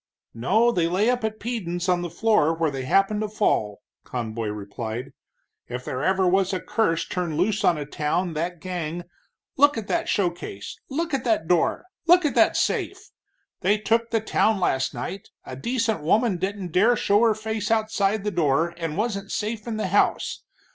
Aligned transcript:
"No, 0.33 0.71
they 0.71 0.87
lay 0.87 1.11
up 1.11 1.23
at 1.23 1.39
Peden's 1.39 1.87
on 1.87 2.01
the 2.01 2.09
floor 2.09 2.55
where 2.55 2.71
they 2.71 2.85
happen 2.85 3.19
to 3.19 3.27
fall," 3.29 3.81
Conboy 4.03 4.47
replied. 4.47 5.13
"If 5.67 5.85
there 5.85 6.03
ever 6.03 6.27
was 6.27 6.53
a 6.53 6.59
curse 6.59 7.05
turned 7.07 7.37
loose 7.37 7.63
on 7.63 7.77
a 7.77 7.85
town 7.85 8.33
that 8.33 8.59
gang 8.59 9.03
look 9.57 9.77
at 9.77 9.87
that 9.89 10.09
showcase, 10.09 10.75
look 10.89 11.13
at 11.13 11.23
that 11.25 11.47
door, 11.47 11.85
look 12.07 12.25
at 12.25 12.33
that 12.33 12.57
safe. 12.57 13.11
They 13.59 13.77
took 13.77 14.09
the 14.09 14.21
town 14.21 14.59
last 14.59 14.91
night, 14.95 15.29
a 15.45 15.55
decent 15.55 16.01
woman 16.01 16.37
didn't 16.37 16.71
dare 16.71 16.95
to 16.95 16.95
show 16.95 17.21
her 17.21 17.35
face 17.35 17.69
outside 17.69 18.23
the 18.23 18.31
door 18.31 18.73
and 18.77 18.97
wasn't 18.97 19.31
safe 19.31 19.67
in 19.67 19.77
the 19.77 19.89
house. 19.89 20.41